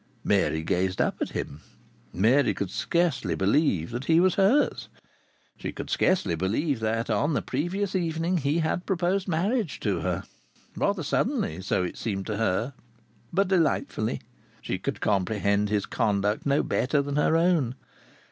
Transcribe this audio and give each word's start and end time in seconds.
Mary 0.23 0.63
gazed 0.63 0.99
up 0.99 1.21
at 1.21 1.29
him. 1.29 1.61
Mary 2.11 2.55
could 2.55 2.71
scarcely 2.71 3.35
believe 3.35 3.91
that 3.91 4.05
he 4.05 4.19
was 4.19 4.33
hers. 4.33 4.89
She 5.57 5.71
could 5.71 5.91
scarcely 5.91 6.33
believe 6.33 6.79
that 6.79 7.11
on 7.11 7.33
the 7.35 7.41
previous 7.43 7.95
evening 7.95 8.37
he 8.37 8.57
had 8.57 8.87
proposed 8.87 9.27
marriage 9.27 9.79
to 9.81 9.99
her 9.99 10.23
rather 10.75 11.03
suddenly, 11.03 11.61
so 11.61 11.83
it 11.83 11.97
seemed 11.99 12.25
to 12.25 12.37
her, 12.37 12.73
but 13.31 13.47
delightfully. 13.49 14.21
She 14.59 14.79
could 14.79 15.01
comprehend 15.01 15.69
his 15.69 15.85
conduct 15.85 16.47
no 16.47 16.63
better 16.63 17.03
than 17.03 17.17
her 17.17 17.37
own. 17.37 17.75